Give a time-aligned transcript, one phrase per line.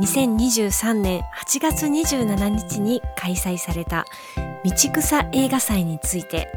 [0.00, 4.04] 2023年8月27日に開催された
[4.64, 6.48] 道草映画祭について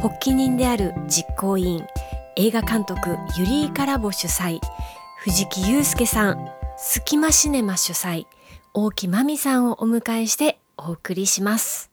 [0.00, 1.86] 発起人である実行委員
[2.36, 4.60] 映画監督ユリー・カラボ主催
[5.18, 8.26] 藤木祐介さんスキマシネマ主催
[8.72, 11.90] 大木真美さんをお迎えしてお送りします。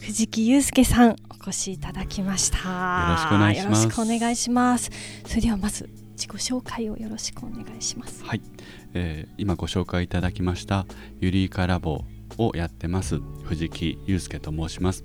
[0.00, 2.58] 藤木祐介さんお越しいただきました。
[2.58, 3.82] よろしくお願いします。
[3.82, 4.90] よろしくお願いします。
[5.26, 8.24] それではまず自己紹介をよろしくお願いします。
[8.24, 8.40] はい、
[8.94, 10.86] えー今ご紹介いただきました
[11.20, 12.04] ユリーカラボ
[12.38, 15.04] をやってます藤木祐介と申します、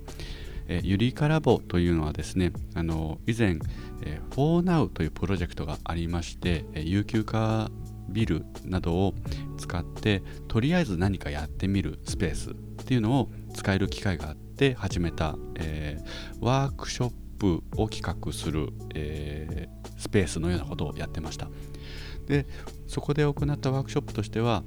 [0.68, 3.60] えーユリーカラボというのはですねあの以前、
[4.04, 7.70] えー、4Now というプロジェクトがありまして、えー有給化
[8.10, 9.14] ビルなどを
[9.58, 12.54] 使ってとりあえず何かやってみるスペースっ
[12.86, 21.48] ていうのを使える機会があって始めた、えーワークショップを企画する、えースペースのようなことをやってました
[22.26, 22.48] で
[22.88, 24.64] そこで行ったワークショップとしては、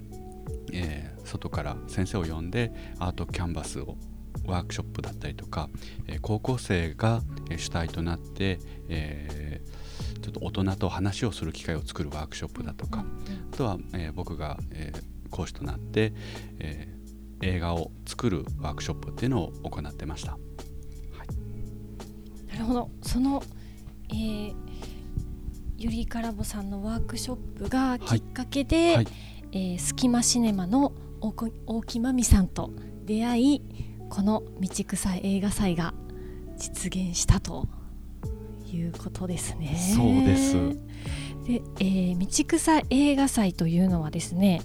[0.72, 3.96] えー外から先生を呼んでアートキャンバスを
[4.44, 5.70] ワークショップだったりとか、
[6.06, 7.22] えー高校生が
[7.56, 8.58] 主体となって、
[8.88, 13.04] えーちょっと大人と話をする機会を作るワークショップだとか
[13.52, 14.92] あとは、えー僕が、え
[15.30, 16.12] 講師となって、
[16.58, 16.94] えー
[17.42, 20.38] 映画を作るワークショップっていうのを行ってました。
[22.54, 22.90] なるほど。
[23.02, 23.42] その、
[24.10, 24.54] えー、
[25.76, 29.06] ゆりかラボさんのワークショップがきっかけで、はい。
[29.52, 32.70] えースキマシネマの大木真美さんと
[33.04, 33.62] 出会い
[34.08, 35.94] この道草映画祭が
[36.56, 37.66] 実現したと
[38.66, 39.76] いうことですね。
[39.96, 40.54] そうです。
[41.44, 44.60] で、えー道草映画祭というのはですね、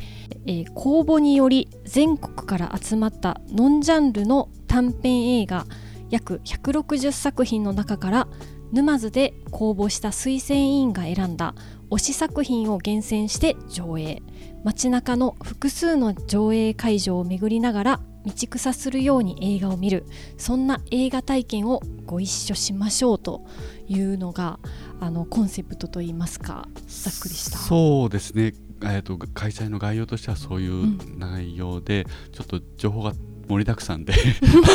[0.45, 5.65] えー公募により全国から集まったノンジャンルの短編映画
[6.09, 8.27] 約160作品の中から
[8.71, 11.55] 沼津で公募した推薦委員が選んだ
[11.89, 14.21] 推し作品を厳選して上映。
[14.63, 20.05] 街中の複数の上映会場を巡りながら道草するように映画を見る。
[20.37, 23.45] そんな映画体験をご一緒しましょうと
[23.87, 24.59] いうのが
[24.99, 27.57] あのコンセプトといいますかざっくりした。
[27.57, 28.53] そうですね、
[28.83, 33.13] えー、と開催の概要としてはそういう内容で、ちょっと情報が
[33.49, 34.13] 盛りだくさんで。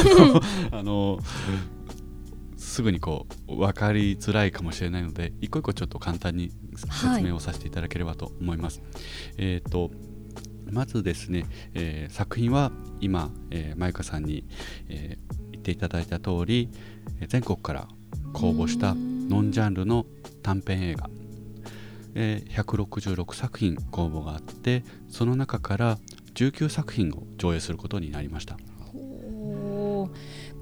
[0.73, 1.19] あの
[2.57, 6.51] すぐにこう分かりづらいかもしれないので一個一個ちょっと簡単に
[6.89, 7.15] はい。
[7.19, 8.83] 説明をさせていただければと思います。
[9.39, 9.93] えっ、と
[10.73, 14.45] まずですね、えー作品は今、えー、まゆかさんに、
[14.89, 16.69] えー言っていただいた通り
[17.21, 17.89] えー全国から
[18.33, 20.05] 公募したノンジャンルの
[20.43, 21.09] 短編映画。
[22.17, 25.99] えー166作品公募があってその中から
[26.34, 28.56] 19作品を上映することになりました。
[28.97, 30.09] こ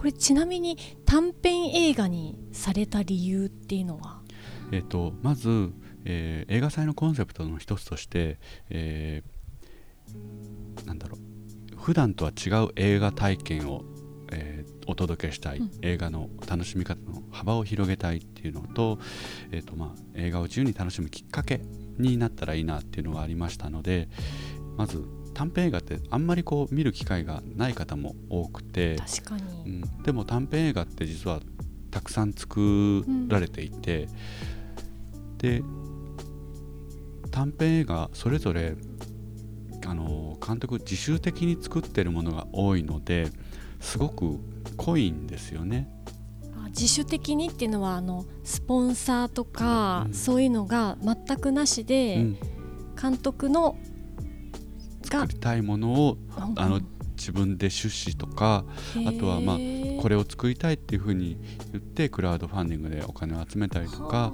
[0.04, 4.20] れちなみに短編映画にされた理由っていうのは？
[4.70, 5.70] えー、とまず、
[6.04, 8.38] えー映画祭のコンセプトの一つとして、
[8.70, 11.18] えーなんだろ
[11.72, 11.76] う。
[11.76, 13.82] 普段とは違う映画体験を、
[14.30, 15.70] えーお届けしたい、うん。
[15.82, 18.98] 映画の楽しみ方の幅を広げたいっていうのと,、
[19.52, 21.60] えーとまあ、映画を自由に楽しむきっかけ
[21.98, 24.08] になったらいいなっていうのがありましたので
[24.76, 31.40] まず短編映画ってあんまりこう見る機会がない方も多くて、確かうに、ん、でも短編映画って実は
[31.90, 34.08] たくさん作られていて、
[35.38, 35.62] で
[37.30, 38.76] 短編映画それぞれ
[39.86, 43.30] あの監督自主的に作ってるものが多いので
[43.80, 44.38] すごく
[44.76, 45.88] 濃いんですよね。
[46.56, 50.14] あ自主的にっていうのはあのスポンサーとか、うん。
[50.14, 52.38] そういうのが全くなしうで、ん、
[53.00, 53.91] 監督のが
[55.20, 56.18] 作りたいものを
[56.56, 56.80] あの
[57.16, 58.64] 自分で出資とか
[59.06, 59.56] あとはまあ
[60.00, 61.36] これれを作りたいっていうふうに
[61.72, 64.32] 言ってクラウドファンディングでお金を集めたりとか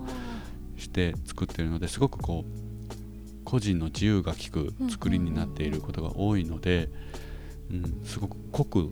[0.77, 6.91] して作ってるのですごくこう個人の自由が利く作りになっていることが多いので、
[7.71, 8.91] うん、すごく濃く、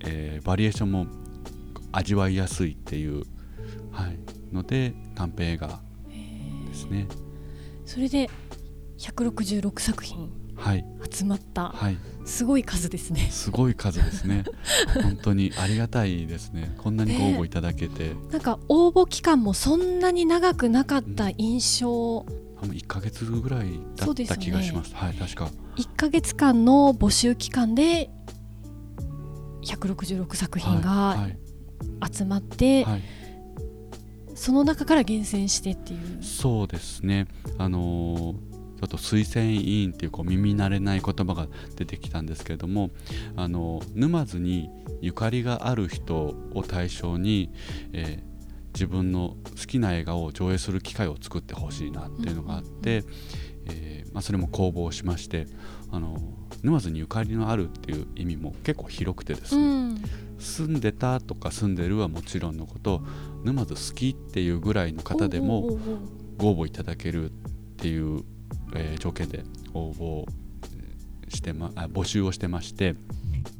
[0.00, 1.06] えーバリエーションも
[1.92, 3.24] 味わいやすいっていう、
[3.90, 4.18] はい、
[4.54, 7.08] ので短編映画ですね。
[7.86, 8.28] それで
[8.98, 10.30] 166作品はい、
[11.10, 11.68] 集まった。
[11.68, 13.28] はい、すごい数ですね。
[13.30, 14.44] すごい数ですね。
[15.02, 16.74] 本当にありがたいですね。
[16.78, 22.26] こんなにご応募いただけて、なんか応募期間もそんなに長くなかった印象、
[22.62, 24.94] あの1ヶ月ぐらいだった気がします。
[24.94, 25.50] はい、確か。
[25.76, 28.10] 1ヶ月間の募集期間で
[29.62, 31.28] 166作品が
[32.10, 33.02] 集まって、はいはい、
[34.34, 36.22] その中から厳選してっていう。
[36.22, 37.26] そうですね。
[37.58, 42.90] あのーちょっと推薦委員っていうこう耳慣れない言葉が出てきたんですけれども
[43.36, 44.70] あの沼津に
[45.00, 47.50] ゆかりがある人を対象に、
[47.92, 48.36] えー、
[48.74, 53.04] 自分の好きな映画を上映する機会を作ってほしいなっていうのがあって、
[53.70, 55.46] えー、まあ、それも公募しまして
[55.90, 56.18] あの
[56.62, 60.02] 沼津にゆかりのあるっていう意味も結構広くてですね、うん、
[60.38, 63.02] 住んでたとか住んでるはもちろんのこと
[63.44, 65.78] 沼津好きっていうぐらいの方でも
[66.36, 67.32] ご応募いただけるっ
[67.78, 68.24] ていう、
[68.76, 69.44] えー、条件で
[69.74, 70.26] 応募
[71.28, 72.94] してまあ募集をしてまして。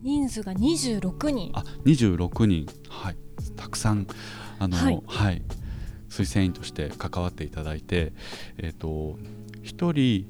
[0.03, 1.51] 人数が26人。
[1.55, 2.67] あ26人。
[2.89, 3.17] はい。
[3.57, 4.07] たくさん
[4.59, 5.43] あの、はい、はい、
[6.09, 8.13] 推薦員として関わっていただいて
[8.59, 9.19] えっ、ー、と
[9.63, 10.27] 1人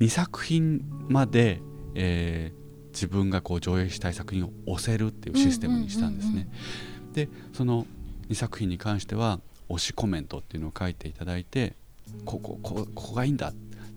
[0.00, 1.60] 2作品まで、
[1.94, 6.48] えー、自分がこう上映したい作品を押せるっていうシステムにしたんですね。
[7.12, 7.86] でその
[8.28, 11.74] 2作品に関しては推しコメントっていうのを書いていただいて
[12.24, 13.52] ここここがいいんだ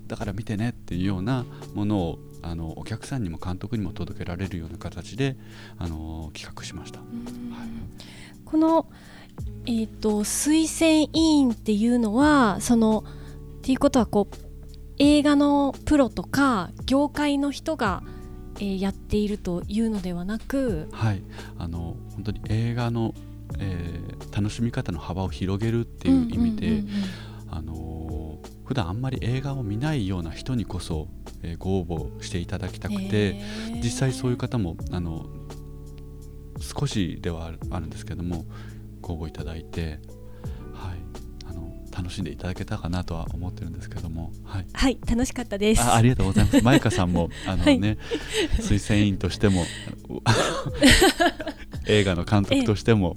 [0.08, 5.38] だから見てねっていうようなものをあのお客さんにも監督にも届けられるような形で
[5.78, 7.00] あの企画しました。
[7.00, 7.08] はい、
[8.44, 8.88] この、
[9.66, 13.06] えーと、推薦委員っていうのはその
[13.60, 14.36] っていうことはこう
[15.00, 18.04] 映画のプロとか業界の人が、
[18.58, 21.24] えー、やっているというのではなくはい。
[21.58, 23.14] あの本当に映画の、
[23.58, 26.84] えー、楽しみ方の幅を広げるっていう意味で、
[27.50, 27.93] あの
[28.74, 31.08] 普段あんまり映画を見ないような人にこそ、
[31.44, 33.40] えー、ご応募していただきたくて
[33.84, 35.28] 実際そういう方もあの
[36.60, 38.46] 少しではあるんですけども
[39.00, 40.00] ご応募いただいて
[41.96, 45.84] 楽しんでいただけたかなとは思ってるんですけどもはい、はい、楽しかったです。
[45.84, 46.64] あありがとうございます。
[46.64, 47.80] マイカさんもあのね、はい、
[48.60, 49.64] 推薦員としても
[51.88, 53.16] 映画の監督としても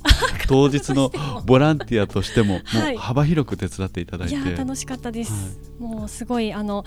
[0.48, 1.10] 当日の
[1.44, 2.60] ボランティアとしてもも
[2.94, 6.84] う幅広く手伝っていただいて、い、や楽しかったです、はい、もうすごいあの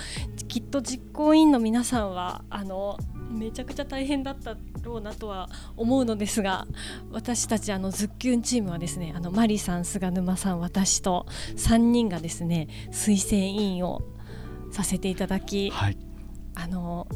[0.48, 2.98] きっと実行委員の皆さんはあの
[3.30, 6.68] めちゃくちゃ大変だったろうなとは思うのですが
[7.12, 14.02] 私たちあのズッキュンチームはですねあのマリさん菅沼さん私と3人がですね推薦委員を
[14.72, 15.98] させていただき、はい、
[16.56, 17.08] あの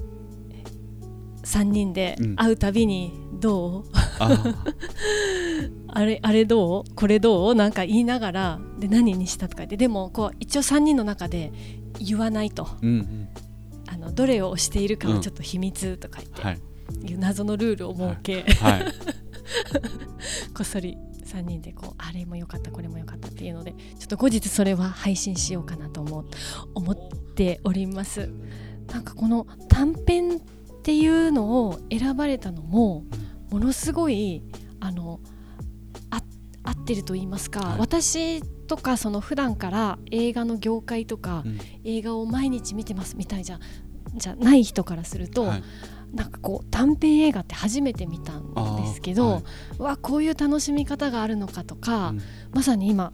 [1.43, 3.83] 3人で会うたびにどう、
[5.89, 6.95] あ れあれどう？
[6.95, 7.55] これどう？
[7.55, 9.75] なんか言いながらで何にしたとか言って。
[9.75, 11.51] でもこう一応3人の中で
[11.99, 13.29] 言わないと、うんうん、
[13.87, 16.59] あのどれを押しているかはちょっと秘密とか言って、うんはい。
[17.05, 18.85] いう謎のルールを設け、はい、
[20.53, 26.25] こっそり3人でこうあれも良かったこれも良かったっていうのでちょっと後日それは配信しようかなと思
[26.75, 26.95] 思っ
[27.35, 28.29] ております。
[28.91, 30.39] なんかこの短編っ
[30.83, 33.05] ていうのを選ばれたのも
[33.53, 34.41] ものすごい
[34.79, 35.19] あの
[36.63, 43.59] 合ってると言いますか、はい、私とかその普段から映画の業界とか、うん、映画を毎日見てますみたいじゃ
[44.15, 45.63] じゃない人からすると、はい、
[46.15, 52.21] なんかこう短編映画って初めて見たんですけど、はい、わこういう楽しみ方があるのかとか、うん、
[52.53, 53.13] まさに今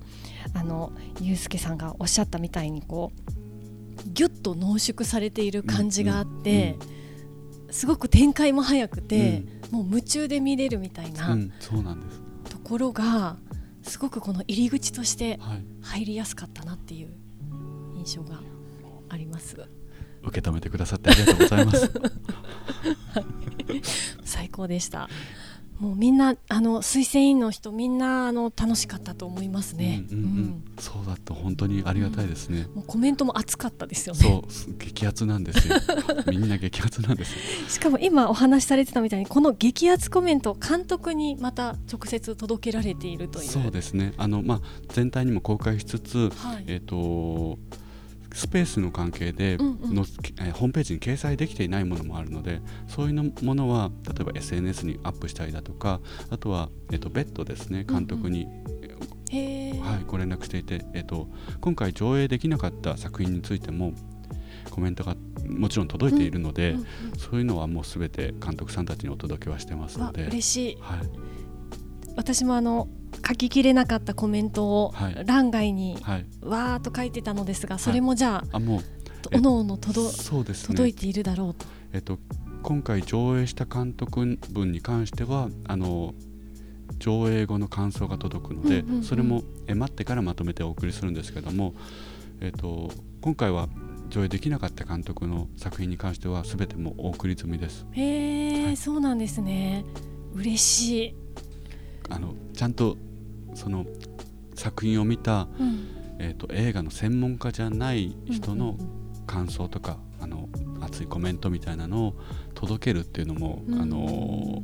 [0.54, 3.32] あのユうスケさんがおっしゃったみたいにこう
[4.06, 6.99] ギュッと濃縮されている感じがあって、うん、
[7.72, 11.38] すごく展開も早くて、うん、もう夢中で見れるみたいな
[12.50, 13.38] ところが
[13.84, 15.40] すごくこの入り口として
[15.82, 17.10] 入りやすかったなっていう
[17.96, 18.42] 印象が
[19.10, 19.58] あります。
[20.22, 21.92] 受け止めてくださってありがとうございます。
[24.24, 25.10] 最高でした
[25.80, 30.04] もうみんなあの推薦員の人みんなあの楽しかったと思いますね。
[30.12, 32.66] うんうんうんうん、そうだと本当にありがたいですね。
[32.70, 34.20] うん、もうコメントも熱かったですよね。
[34.20, 35.76] そう激アツなんですよ。
[36.30, 37.34] みんな激アツなんです。
[37.70, 43.50] しかも今お話しされてたみたいにこの激アツコメント監督にまた直接届けられているという。
[43.50, 44.14] そうですね。
[44.18, 47.58] あのまあ全体にも公開しつつ、はい、えっ、ー、と。
[48.34, 50.06] スペースの関係での、
[50.42, 58.46] えホームページに掲載できていないものもあるのでそういうものは例えば SNS にアップしたりだとかあとは、えっと、別途ですね監督に、
[59.82, 61.28] はい、ご連絡していて、えっと、
[61.62, 63.94] 今回上映できなかった作品についても
[64.70, 65.16] コメントが
[65.48, 66.76] もちろん届いているので、
[67.18, 70.28] そういうのはもうすべて監督さんたちにお届けはしてますので。
[70.28, 71.00] 嬉しい、はい、
[72.16, 72.88] 私もあの
[73.28, 74.94] 書ききれなかったコメントを
[75.26, 75.98] 欄外に
[76.42, 78.82] わーっと書いてたのですが、それもじゃあ,、あもう
[79.36, 80.12] おのおの届
[80.68, 81.66] 届いているだろうと。
[81.94, 82.20] えっと、
[82.62, 86.14] 今回上映した監督文に関してはあの
[86.98, 91.74] 上映後の感想が届くので、それもえ待ってからまとめてお送りするんですけども、
[92.42, 93.68] えっと、今回は
[94.10, 97.86] 上映できなかった監督の作品に関しては全てもお送り済みです。
[97.92, 99.86] へえ、はい、そうなんですね。
[100.34, 101.16] 嬉しい
[102.10, 102.98] あのちゃんと
[103.54, 103.86] その
[104.56, 105.88] 作品を見た、うん。
[106.22, 109.00] えー、と映画の専門家じゃない人のうんうん
[109.30, 110.50] 感想とか、あの
[110.82, 112.16] 熱いコメントみたいなのを
[112.56, 113.80] 届けるっていうのも、うん。
[113.80, 114.62] あの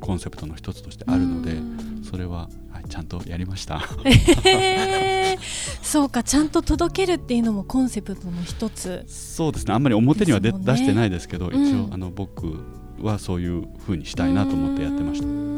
[0.00, 1.60] コンセプトの一つとしてあるので、う
[2.00, 2.02] ん。
[2.02, 3.78] それは、はい、ちゃんとやりました。
[3.78, 5.38] へー。
[5.82, 9.04] そうかちゃんと届けるっていうのもコンセプトの一つ。
[9.06, 9.72] そうですね。
[9.72, 10.72] あんまり表にはでですもんね。
[10.72, 11.64] 出してないですけど、うん。
[11.64, 12.56] 一応あの僕
[13.00, 15.26] はそういう風にしたいなと思ってやってました。
[15.26, 15.30] う。
[15.30, 15.57] ん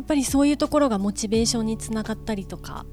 [0.00, 2.86] やっぱりそういうところがモチベーションにつながったりとか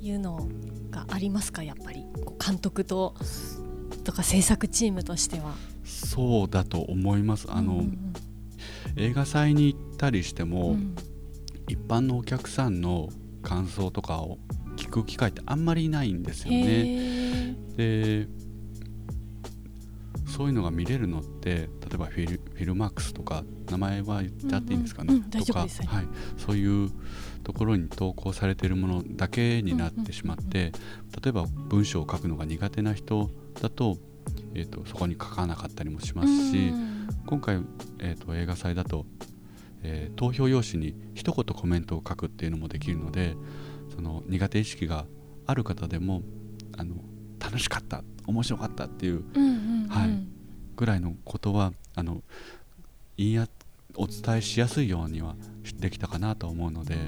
[0.00, 0.48] いうの
[0.92, 1.64] がありますか？
[1.64, 2.06] やっぱり
[2.38, 3.16] 監督と
[4.04, 5.56] とか制作チームとしては。
[5.84, 7.48] そうだと思います。
[7.50, 8.12] あの、うん
[8.94, 10.94] 映画祭に行ったりしてうんも、うん
[11.66, 13.08] 一般のお客さんの
[13.42, 14.38] 感想とかを
[14.76, 17.56] 聞く機会ってあんまりないんですよね。
[17.76, 18.28] で
[20.32, 26.06] そういうのが見れるのって例えばフィルフィルマークスとか名前は言っちゃっていいんですかね、うんうんうん大丈とか、はい、
[26.38, 26.90] そういう
[27.44, 30.72] ところに投稿されているものだけになってしまって、
[31.22, 33.96] 例えば文章を書くのが苦手な人だと,、
[34.54, 37.08] えー、とそこに書かなかったりもしますし、うん。
[37.26, 37.62] 今回、
[37.98, 39.06] えー、と映画祭だと、
[39.82, 43.34] えー投票用紙に一言コメントを書くっていうのもできるので
[43.94, 45.06] その苦手意識が
[45.46, 46.22] ある方でも
[46.76, 46.94] あの
[47.42, 49.88] 楽しかった面白かったっていううんうんうん。
[49.88, 50.10] はい
[50.74, 52.22] ぐらいのことはあの
[53.16, 53.46] 言いや
[53.94, 55.36] お伝えしやすいようには
[55.76, 57.04] できたかなと思うので、はい、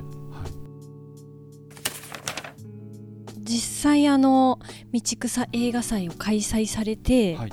[3.41, 4.59] 実際あの
[4.93, 7.53] 道草映画祭を開催されて、はい。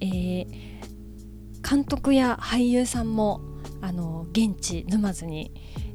[0.00, 0.74] えー
[1.66, 3.40] 監督や俳優さんも
[3.80, 5.50] あの現地沼津に、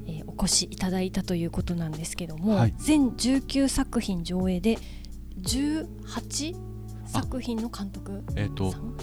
[0.07, 2.74] えーお越しいただいたということなんですけども、はい。
[2.77, 4.79] 全19作品上映で
[5.43, 6.55] 18
[7.05, 8.24] 作品の監督？
[8.36, 8.96] えっ、とさん？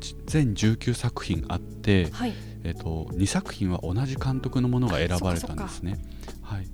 [0.00, 2.32] ち全19作品あって、はい。
[2.64, 5.98] えっと2作品は同じ監督のものが選ばれたんですね。
[6.42, 6.66] はい、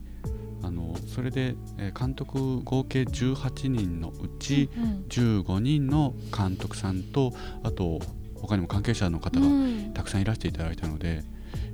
[0.62, 8.00] あのそれで、えー監督合計18人のうちうん15人の監督さんとあと
[8.35, 9.92] 他にも関係者の方うがん。
[9.95, 11.23] たくさんいらしていただいたので、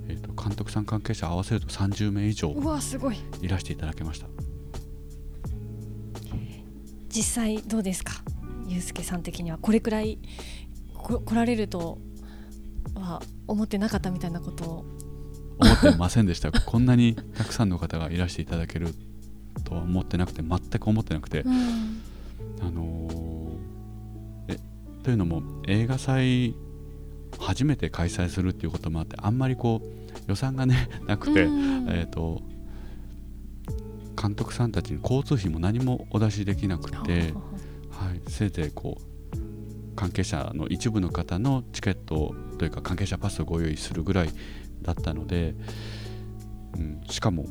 [0.09, 3.16] えー、と監督さん関係者合わせると30名以上うわすごい。
[3.42, 4.26] いらしていただけました。
[7.14, 8.14] 実際どうですか？
[8.66, 10.18] ゆうすけさん的にはこれくらい
[10.94, 11.99] こ来られると
[12.94, 14.85] は思ってなかったみたいなことを。
[15.56, 18.92] 思ってませんでしたこんなにたくさんの方がいらしていただける
[19.62, 22.02] とは思ってなくて全く思ってなくて、うん。
[22.61, 24.59] あのーえ
[25.04, 26.56] というのも映画祭
[27.38, 29.87] 初めて開催するっていうこともあってあんまりこう
[30.26, 31.88] 予算がねなくて、うん。
[31.88, 32.42] えー、と
[34.25, 36.97] 監督さんたちに交通費も何もお出しできなくて、
[37.90, 44.31] はい、せいぜいこう関係者の一部の方のチケットというか関係者パスをご用意するぐらい
[44.81, 45.54] だったので、
[46.75, 47.45] うん、しかも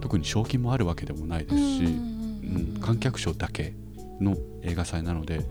[0.00, 3.74] 特に賞金もあるわけでもないですし、うん、観客賞だけ
[4.20, 5.42] の映画祭なので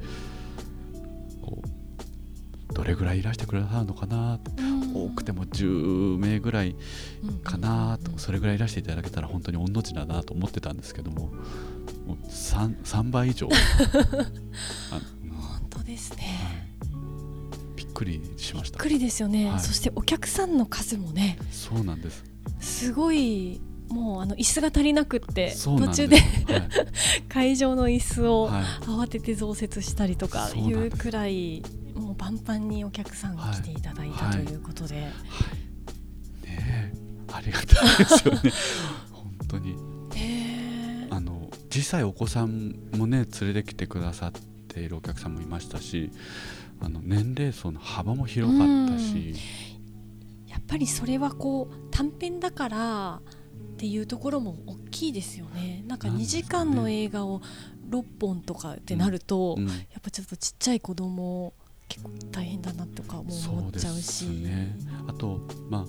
[2.74, 4.36] どれぐらいいらしてくださるのかな？
[4.36, 4.52] って
[4.94, 6.76] 多くても10名ぐらい
[7.44, 7.98] かな？
[8.04, 11.32] とそれぐらいいらしていただけたら本当に御の字だなと思ってたんですけども
[12.06, 13.50] もう 3, 3倍以上。
[15.30, 16.68] 本当ですね。
[17.76, 18.78] びっくりしました。
[18.78, 19.60] びっくりですよね、はい。
[19.60, 21.38] そしてお客さんの数もね。
[21.52, 22.24] そうなんです。
[22.60, 26.18] すごいもうあの椅子が足りなくって途中で
[27.30, 28.64] 会場の椅子をはい、はい。
[29.06, 31.64] 慌てて増設したりとかいうくらい
[31.98, 36.94] もうパンパンにお客さんが来ていただいたはいということで、はい、ねえ。
[37.32, 38.52] ありがたいですよね。
[39.12, 39.72] 本当に。
[40.16, 44.32] へーあの小さいお子さんもね連れてきてくださっ
[44.68, 46.12] ているお客さんもいましたし
[46.80, 49.34] あの年齢層の幅も広かったし、
[50.48, 53.22] やっぱりそれはこう短編だから
[53.74, 55.84] っていうところも大きいですよね。
[55.88, 56.44] なんか2なんですかね。
[56.44, 57.42] 時間の映画を
[57.90, 59.68] 6本とかってなると、うん。
[59.68, 61.54] やっぱちょっとちっちゃい子供
[61.88, 64.26] 結構大変だなとかも思っちゃうし。
[64.26, 64.78] そうね。
[65.08, 65.86] あとまあ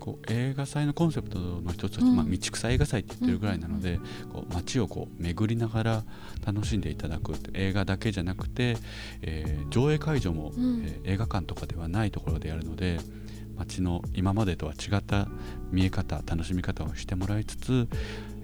[0.00, 2.16] こう映画祭のコンセプトの一つとして、うん。
[2.16, 4.00] まあ、道草映画祭って言ってるぐらいなので、
[4.32, 6.04] こう街をこう巡りながら
[6.44, 8.76] 楽しんでいただく映画だけじゃなくて、
[9.22, 10.82] えー上映会場も、うん。
[10.84, 12.98] えー映画館とかではないところでやるので
[13.56, 15.28] 街の今までとは違った
[15.70, 17.88] 見え方楽しみ方をしてもらいつつ、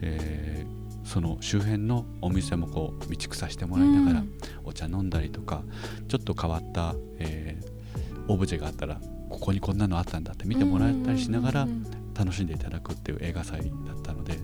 [0.00, 4.30] えーその周辺のお店もこう道草してもらいながら、うん。
[4.64, 5.62] お茶飲んだりとか
[6.08, 7.80] ちょっと変わった、えー
[8.28, 14.38] オブジェがあったらここにこんなのあったんだって見てもらえたりしながらうんうんうん楽しんでいただくっていう映画祭だったので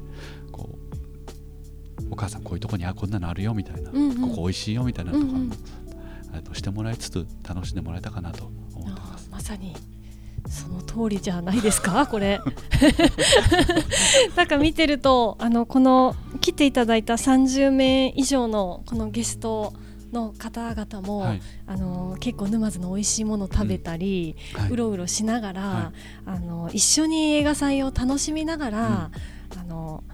[0.50, 0.76] こ
[2.00, 4.20] うお母さんこういうとこにあこんなのあるよみたいな、うんうん。
[4.30, 5.52] ここ美味しいよみたいなのとかも、うんうん。
[6.32, 9.28] あのしてもらいつつ楽しんでもらえたかなと思ってあます。
[9.28, 9.32] ー。
[9.32, 9.76] まさに
[10.48, 12.06] その通りじゃないですか？
[12.10, 12.40] これ。
[14.36, 19.72] なんか見てるとあのこの来ていただいた30名以上のこのゲスト
[20.12, 24.60] の方々も、はい、あの結構沼津の美味しいもの食べたり、うん。
[24.62, 25.92] はい、うろうろしながら、は
[26.26, 29.10] い、あの一緒に映画祭を楽しみながら、
[29.52, 30.04] うん、あの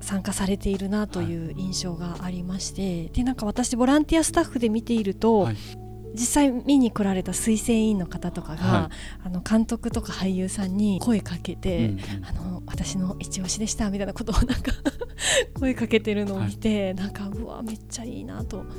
[0.00, 5.48] 参加されているなという印象がありまして、でなんか私ボランティアスタッフで見ていると、
[6.16, 8.90] 実際見に来られた推薦委員の方とかが、は
[9.24, 14.72] い、あの監督とか俳優さんに声かけて、うんあの私の一押しでしたみたいなことをなんか
[15.58, 18.70] 声かけてるのを見て、はい、なんかうわめっちゃいいなと思っ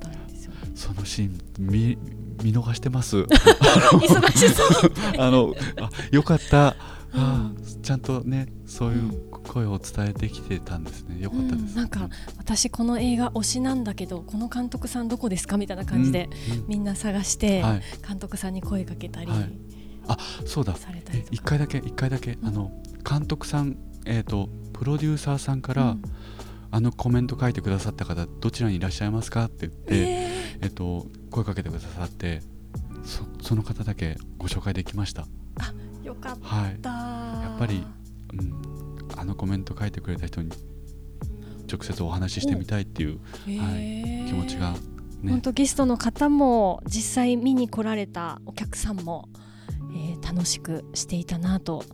[0.00, 1.96] たんですよ、そのシーン見
[2.42, 3.18] 見逃してます。
[3.24, 4.92] 忙しそう。
[5.18, 6.76] あのあよかった、
[7.14, 11.22] うん、ちゃんとねそういう声を伝えてきてたんですね。
[11.22, 19.50] よかったです、うん、なんか私この映画推しなんだけどこの監督さんどこですかみたいな感じで、うん、みんな探して、はい、監督さんに声かけたり、はい、
[20.08, 20.74] あそうだ。
[21.30, 22.72] 一回だけ一回だけ、あの
[23.08, 25.96] 監督さんえっ、ー、とプロデューサーさんから、
[26.72, 32.42] あのコメント書いてくださった方どちらにいらっしゃいますかって言って、えー、えーと声かけてくださって
[33.04, 35.22] そその方だけご紹介できました。
[35.22, 35.26] あ
[36.04, 37.84] よかった、はい、やっぱり、
[38.32, 40.50] うん、あのコメント書いてくれた人に
[41.70, 44.72] 直接お話ししてみたいっていう、はい、気持ちが、
[45.22, 49.28] ね、本当ゲストの方も実際見に来られたお客さんも、
[49.94, 51.84] えー、楽しくしていたなと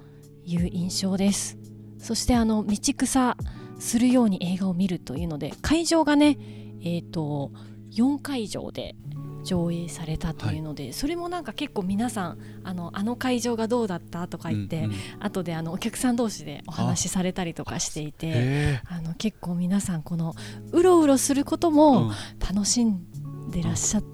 [0.45, 1.57] いう印象です。
[1.99, 3.37] そしてあの道草
[3.79, 6.39] するように映画を見るというので会場がね
[6.83, 7.53] えっ、ー、と
[7.93, 8.97] 4会場で
[9.45, 20.35] 上映されたというので、はい、それもなんか結構皆さんあのあの会場がどうだったとか言って、うんうん、後であのお客さん同士でお話しされたりとかしていてあの結構皆さんこの
[20.73, 24.05] うろうろすることも楽しんでらっしゃっ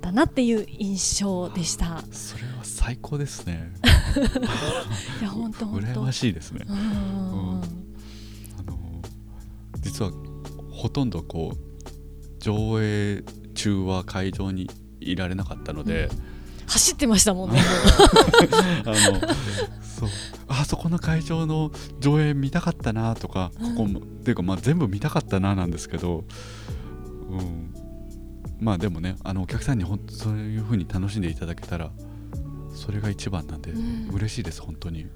[0.00, 2.02] たなっていう印象でした。
[2.10, 3.72] それは最高ですね。
[5.20, 6.64] いや本当羨ましいですね。
[6.68, 9.02] うん、あの
[9.80, 10.12] 実は
[10.70, 11.72] ほとんどこう
[12.40, 13.24] 上映
[13.62, 14.68] 中は会場に
[15.00, 17.60] いられなかったので、うん、走ってましたもんね。
[18.84, 18.94] あの
[19.82, 20.08] そう。
[20.48, 21.70] あそこの会場の
[22.00, 26.24] 上映見たかったなとか、ここもっていうかまあ全部見たかったななんですけど、
[27.30, 27.74] うん、
[28.60, 31.90] まあでもねあのお客さんに本当そういうふうに楽しんでいただけたら
[32.74, 35.06] それが一番なんで、うん、嬉しいです本当に。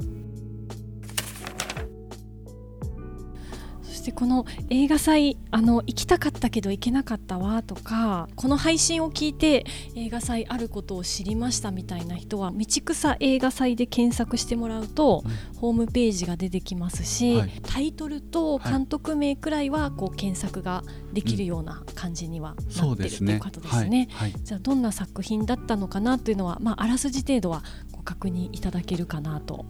[4.07, 9.65] してこの映画祭あの行きたかったけど行けなかったわとかこの配信を聞いて
[9.97, 24.09] 映画祭あることを知りましたみたいな人は道草映画祭で検索してもらうと、うん、ホームページが出てきますし、はい、タイトルと監督名くらいはこう検索ができるような感じにはなってる、ということですね。
[24.13, 24.31] はい。
[24.31, 29.67] はい、じゃあどんな作品だったのかなというのは、まあ、あらすじ程度はご確認いただけるかなと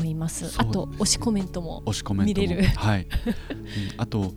[0.00, 0.50] 思います。
[0.50, 1.82] すあと推しコメントも
[2.14, 2.62] 見れる。
[2.62, 3.06] はい。
[3.96, 4.34] あと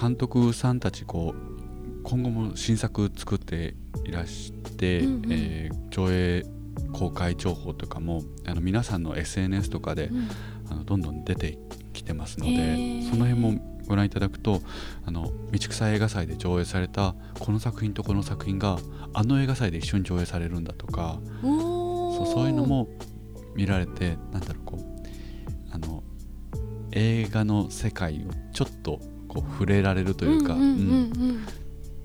[0.00, 6.46] 監督さんたちこう今後も新作作っていらして、うんうん、えー、上映
[6.92, 10.28] 公開情報とかもあの皆さんの SNS とかで、うん、
[10.70, 11.58] あのどんどん出て
[11.92, 14.60] きてますのでその辺もご覧いただくと
[15.04, 18.78] あの道草映画祭で上映されたこの作品とこの作品が
[19.12, 22.88] あの映画祭で一緒に上映されるんだとかそうそういうのも
[23.58, 26.04] 見られてなんだろうこうあの
[26.92, 30.56] 映画の世界をちょっとこう触れられるというか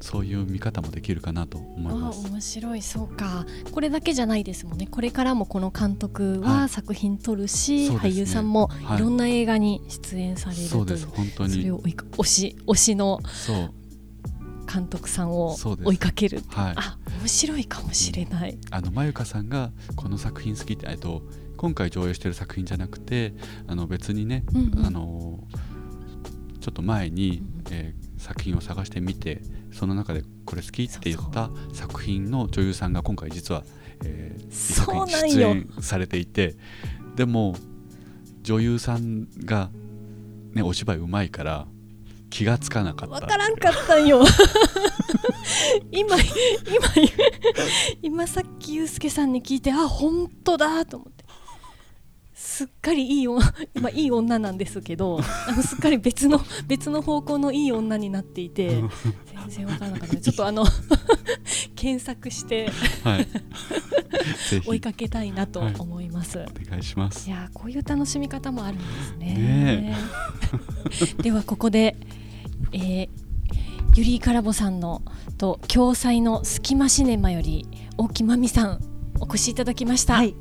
[0.01, 2.27] そういう見方もできるかなと思います。
[2.27, 2.81] 面白い。
[2.81, 3.45] そうか。
[3.71, 4.85] これだけじゃないですもんね。
[4.85, 8.99] これからもこの監督は作品撮るし、はいね、俳優さんもい。
[8.99, 11.07] ろんな映画に出演されるという、そうです。
[11.07, 11.53] 本当に。
[11.53, 13.21] それを推し推しの
[14.73, 21.21] 監督さんを追いかけるはい、あ面白いかもしれない、うん、あのまゆかさんがこの作品好きってえっと
[21.63, 23.33] 今回上映してる作品じゃなくて
[23.67, 25.39] あの別にね、うんうん、あの
[26.59, 33.63] ちょっと前に、えー、作品を探してみてその中でこれ好きって言った作品の女優さんが今回実は、
[34.03, 36.57] えー、作品出演されていて
[37.15, 37.55] でも
[38.41, 39.69] 女優さんが、
[40.51, 41.65] ね、お芝居うまいから
[42.29, 44.21] 気がつかなかった分からんかったんよ。
[45.91, 46.25] 今今
[48.01, 51.12] 今さっきユうスケさんに聞いてあ本当だと思って
[52.53, 53.41] すっかりいいま
[53.87, 58.69] あ、 いい女なんですけどあのすっかり別の別の方向のいい女になっていて
[59.47, 60.17] 全然わからなかった。
[60.17, 60.63] ちょっとあの
[61.75, 62.69] 検索して
[63.03, 63.27] はい、
[64.67, 67.27] 追いかけたいなと思います、はい、お願いします。
[67.27, 69.33] いやこういう楽しみ方もあるんですね。
[69.33, 69.97] ね
[71.23, 71.97] ではここで、
[72.71, 73.09] えー、
[73.95, 75.01] ゆりかラボさんの
[75.39, 78.79] と共催の隙間シネマより大木まみさん
[79.19, 80.35] お越しいただきました、はい、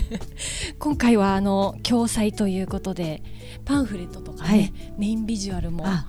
[0.78, 3.22] 今回はあの共催ということで
[3.64, 4.72] パンフレットとかね、はい。
[4.98, 6.06] メインビジュアルもあ。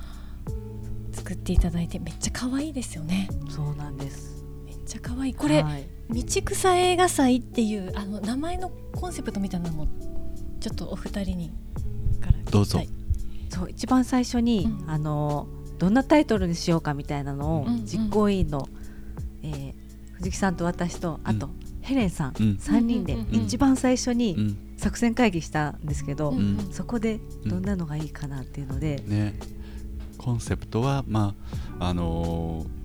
[1.11, 3.27] 作っていただいてめっちゃ可愛いですよね。
[3.49, 4.45] そうなんです。
[4.65, 5.33] めっちゃ可愛い。
[5.33, 5.85] これ、はい。
[6.09, 9.87] 道草映画祭っていうあの名前のコンセプトみたいなのも
[10.59, 11.51] ちょっとお二人に
[12.51, 12.81] どうぞ。
[13.49, 14.89] そう一番最初に、うん。
[14.89, 15.47] あの
[15.79, 17.85] どんなタイトルにしようかみたいなのを、うんうん。
[17.85, 18.67] 実行委員の、
[19.43, 21.49] えー藤木さんと私とあと、う
[21.87, 22.45] ヘレンさん、うん。
[22.59, 24.57] 3人で一番最初うにん。
[24.77, 26.35] 作戦会議したんですけど、
[26.71, 29.33] そこでどんなのがいいかなっていうので、ね。
[30.17, 31.33] コンセプトはま
[31.79, 32.77] ああのー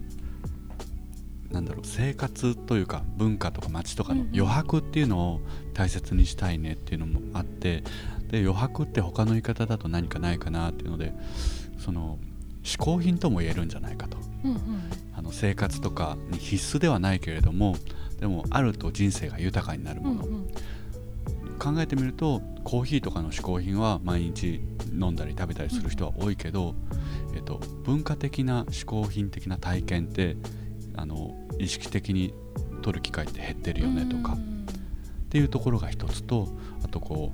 [1.52, 5.40] なんだろう生活というか文化とか街とかの余白っていうのを
[5.74, 7.84] 大切にしたいねっていうのもあって
[8.30, 11.12] で余白って他の言い方だと何かないかなっていうので
[11.78, 12.18] その
[12.62, 14.16] 嗜好品とも言えるんじゃないかと。
[14.44, 14.60] うんうん。
[15.14, 17.76] あの生活とかに必須ではないけれども
[18.22, 20.46] でもあると人生が豊かになるもの、うんうん。
[21.58, 24.60] 考えてみるとコーヒーとかの嗜好品は毎日
[24.92, 26.76] 飲んだり食べたりする人は多いけど、
[27.34, 30.36] えっと、文化的な嗜好品的な体験って
[30.94, 32.32] あの意識的に
[32.80, 34.38] 取る機会って減ってるよねとか、っ
[35.28, 36.46] ていうところが一つと
[36.84, 37.32] あとこ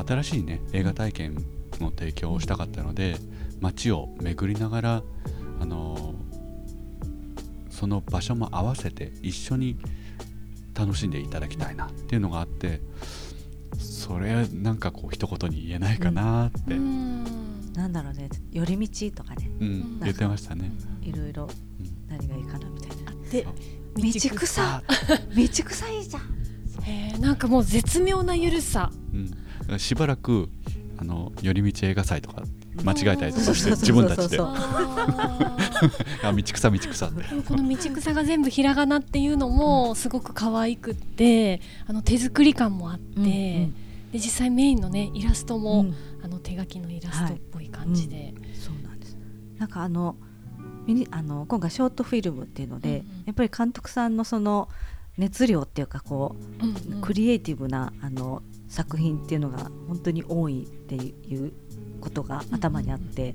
[0.00, 1.36] う新しいね映画体験
[1.78, 3.14] の提供をしたかったので
[3.60, 5.02] 街を巡りながら
[5.60, 6.14] あの
[7.82, 9.76] その場所も合わせて一緒に
[10.72, 12.80] 楽しんでいただきたいなっていうのがあって
[13.76, 17.24] それなんかこう一言に言えないかなって、ううん。
[17.24, 18.28] んなんだろうね。
[18.52, 19.46] 寄り道とかね。
[19.46, 19.98] ん。
[19.98, 20.70] 言ってましたね。
[21.00, 21.48] いろいろ
[21.80, 23.10] うん何がいいかなみたいな。
[23.10, 24.30] あでそう。
[24.30, 24.82] 道草。
[25.34, 25.88] 道草。
[25.88, 26.22] いいじゃん。
[26.84, 28.92] へーなんかもう絶妙なゆるさ。
[29.68, 30.50] うん、しばらく
[30.98, 32.44] あの寄り道映画祭とか
[32.82, 34.36] 間違えたりとかしてそうそうそう自分たちで。
[34.36, 34.54] そ う
[36.22, 37.24] あ道草道草って。
[37.46, 43.74] この道草が全部ひらがなっていうのもすごく可愛くってあの手作り感もあって、うん
[44.12, 45.94] で実際メインのねイラストも、うん。
[46.22, 49.16] あの手書きのイラストっぽい感じで、そうなんです。
[49.58, 50.16] なんかあの
[50.86, 53.04] ミニあの今回ショートフィルムっていうので、うんうん。
[53.26, 54.68] やっぱり監督さんのその
[55.18, 56.98] 熱量っていうかこうんうん。
[56.98, 61.52] う、クリエイティブなあの作品っていうのが本当に多いっていう
[62.02, 63.34] ことが頭にあって、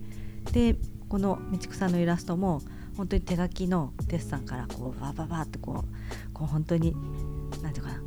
[0.52, 0.76] で
[1.10, 2.62] この道草のイラストも
[2.96, 6.94] 本当に手書きのデッサンからこうバババってこうこう本当に
[7.64, 8.02] なんていうかなう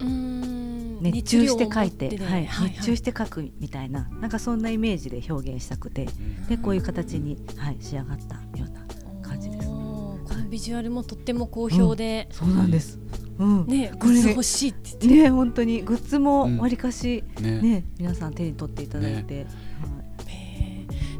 [0.00, 0.56] ーん。
[1.02, 2.24] 熱中して描いててね。
[2.24, 6.08] はいはい熱中して描くみたいななんかそんなイメージで表現したくて
[6.48, 9.68] でこういう形に、はい、仕上がったような感じです。
[9.68, 12.98] このビジュアルもとっても好評で、そうなんです。
[13.38, 13.66] うん。
[13.66, 16.22] ねこれねグッズ欲しいって言って、ね本当にグッズうん。
[16.22, 17.60] もわりかし、ね。
[17.60, 19.46] ね皆さん手に取っていただいて、へー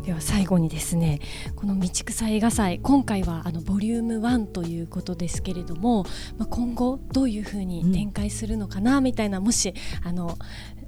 [0.06, 1.18] では最後にですね
[1.56, 6.04] この道草映画祭今回はあのボリューム1ということですけれども、
[6.38, 10.38] まあ、今後どういうふうに展開するのかなみたいな、もしあの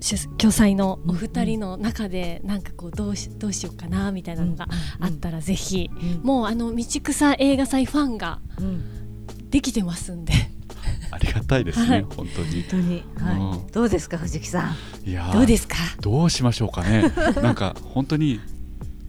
[0.00, 4.68] 主共催のお二人の中でなんかこうどうしどうしようかなみたいなのが
[5.00, 6.22] あったらぜひ、うん。
[6.24, 9.50] もうあの道草映画祭ファンがうん。
[9.50, 10.32] できてますんで。
[11.10, 12.02] ありがたいですね、はい。
[12.02, 12.62] 本当に。
[12.62, 13.58] 本当に、はうん。
[13.68, 15.08] い、どうですか藤木さん。
[15.08, 15.74] いやーどうですか？
[16.02, 17.12] どうしましょうかね。
[17.42, 18.40] なんか本当に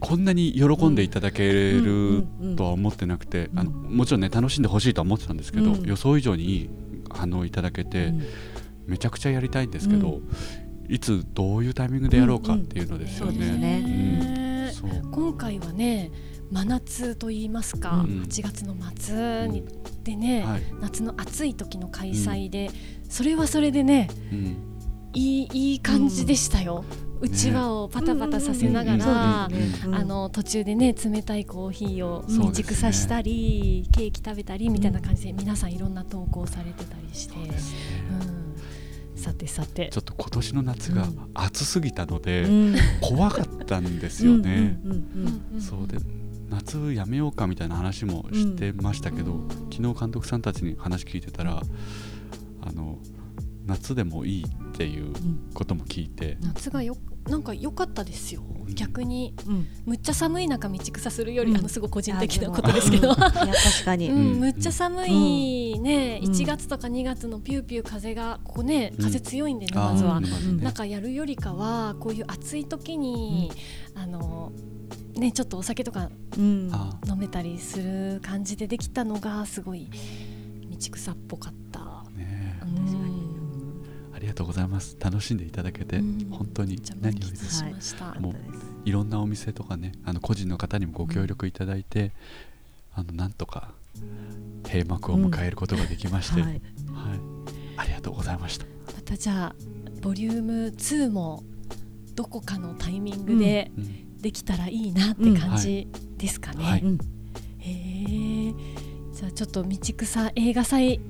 [0.00, 5.84] こんなに喜んでいただけるとは思ってなくて、うんあのもちろんね楽しんでほしいとは思ってたんですけど、うん。
[5.84, 6.70] 予想以上にいい
[7.10, 8.22] 反応いただけて、うん。
[8.86, 10.20] めちゃくちゃやりたいんですけど、
[10.88, 14.72] いつどういうタイミングでやろうかっていうのですよね。
[15.12, 16.10] 今回はね
[16.50, 18.22] 真夏と言いますか、うん。
[18.22, 19.64] 8月の末に
[20.02, 20.62] でね、はい。
[20.80, 22.70] 夏の暑い時の開催で、
[23.08, 24.56] それはそれでねうん。
[25.12, 29.56] いいいい感じでしたよ、うちわをパタパタさせながら、ね。
[29.92, 37.34] あの途中でね冷たいコーヒーを道草したり、ケーキ食べたりみたいな感じで皆さんいろんな投稿されてたりして、
[39.16, 39.90] さてさて。
[39.92, 42.74] ちょっと今年の夏が暑すぎたので、うん。
[43.00, 44.78] 怖かったんですよね。
[45.58, 45.98] そうで
[46.48, 49.48] 夏やめようかみたいな話もしてましたけど、うん。
[49.70, 51.60] 昨日監督さんたちに話聞いてたら
[52.62, 52.98] あの
[53.66, 55.12] 夏でもいいっていう
[55.54, 56.96] ことも聞いて、夏がよ
[57.30, 58.42] なんか良かったですよ。
[58.66, 58.74] うん。
[58.74, 59.66] 逆にうん。
[59.86, 61.58] むっちゃ寒い中道草するより、うん。
[61.58, 63.34] あのすごい個人的なことですけど、確
[63.84, 64.40] かに、うんうん。
[64.40, 66.32] むっちゃ寒いね、うん。
[66.32, 69.04] 1月とか2月のピューピュー風がここねうん。
[69.04, 73.52] 風強いんでね、まずは、なんかやるよりかはこういう暑い時に、
[73.94, 74.52] あの
[75.14, 76.70] ねちょっとお酒とかうん。
[76.72, 79.88] あ飲めたりする感じでできたのがすごい
[80.70, 81.99] 道草っぽかった。
[84.20, 84.98] ありがとうございます。
[85.00, 86.28] 楽しんでいただけて、うん。
[86.30, 88.20] 本当に何より満です、喫しました。
[88.20, 88.34] もう
[88.84, 92.12] いろんなお店とかねあの個人の方にもご協力いただいて、
[92.94, 93.72] あのなんとか
[94.66, 96.56] 閉幕を迎えることができまして、ははい。
[96.56, 96.60] い。
[97.78, 98.66] ありがとうございました。
[98.94, 99.54] またじゃあ
[100.02, 101.42] ボリューム2も
[102.14, 104.20] どこかのタイミングでうん。
[104.20, 106.62] できたらいいなって感じですかね。
[106.62, 106.76] は
[107.64, 108.52] え。
[109.14, 111.00] じゃあちょっと道草映画祭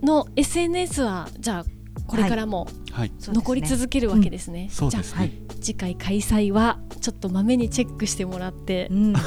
[0.00, 1.75] の SNS はじゃあ
[2.06, 3.12] これからもはい。
[3.20, 4.68] 残り続けるわけですね。
[4.70, 5.32] じゃそうですね、はい。
[5.48, 8.88] あ次回開催はちょっとまめにチェックしてもらって。
[8.90, 9.18] う、ん、ど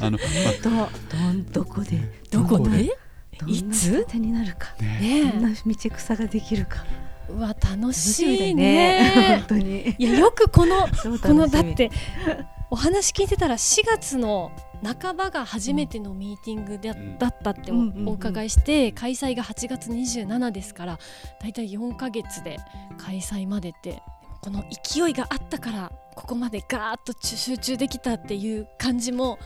[0.00, 2.00] あの、まどんどこで？
[2.30, 2.90] どこで？
[3.46, 4.04] いつ？
[4.08, 4.74] 手になるか。
[4.78, 6.84] あねねどんな道草ができるか。
[7.28, 8.62] うわ楽楽しいよね。
[8.62, 9.58] ね本。
[9.60, 9.94] 当に。
[9.98, 10.88] いやよくこの
[11.22, 11.90] このだって
[12.70, 14.50] お話聞いてたら4月の
[14.82, 20.98] 半ばが初めてのミーティングで、うんだったってお,、伺いして開催が8月27ですから
[21.40, 22.58] だいたい4ヶ月で
[22.98, 24.02] 開催までって
[24.42, 29.38] この勢いがあったからここまでガーッと集中できたっていう感じも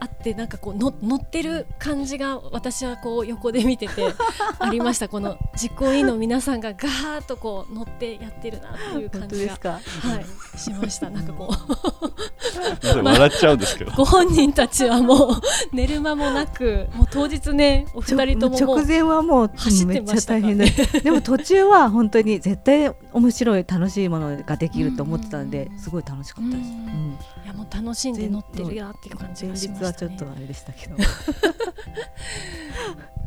[0.00, 4.02] あってなんかこうの乗ってる感じが私はこう横で見てて
[4.58, 5.08] ありました。
[5.08, 9.70] この実行委員の皆さんがガーッとこう乗ってやってるなっていう本感じが当ですか？
[9.70, 9.78] は
[10.20, 11.08] いしました。
[11.10, 13.92] なんかこう 笑っちゃうんですけど。
[13.96, 15.40] ご本人たちはもう
[15.72, 25.78] 寝る間もなくもう当日ねお二人とももう直前はもう走ってめっちゃましたから大変ででも途中は本当に絶対面白い楽しいものができると思ってたんでうん。
[25.78, 26.76] すごい楽しかったです、うん。
[26.76, 27.18] うん。
[27.44, 30.96] いやもう楽しんで乗ってるやっていう感じ前がし日ましたねはちょっとあれでしたけど。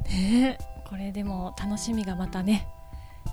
[0.10, 0.58] ね。
[0.88, 2.67] これでも楽しみがまたね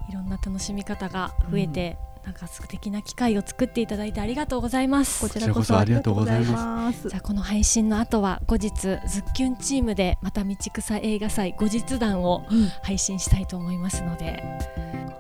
[0.09, 5.21] いろんな楽しみ方が増えて、なんか素敵な機会を作っていただいてありがとうございます。
[5.21, 7.09] こちらこそそありがとうごございますす。
[7.09, 12.69] じゃあこの配信の後は後日ズッキュンチームでまた道草映画祭後日談をうん。
[12.83, 14.43] 配信したいと思いますので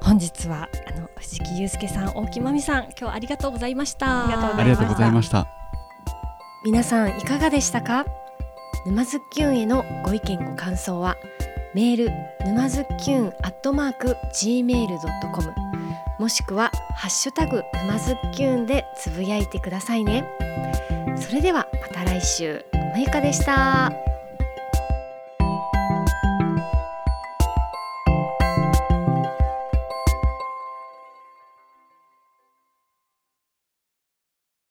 [0.05, 4.25] 本日はあの藤木祐介さん大木真美さん今日はありがとうございました。
[4.25, 5.47] ありがとうございました。
[6.65, 8.05] 皆さんいかがでしたか？
[8.87, 11.17] 沼ズッキュンへのご意見ご感想は
[11.75, 12.11] メール
[12.47, 15.55] 沼ズッキュンアットマーク gmail.com
[16.19, 20.29] もしくはハッシュタグ沼ズッキュンでつぶやいてくださいね。
[21.17, 22.65] それではまた来週。
[22.93, 23.91] まゆかでした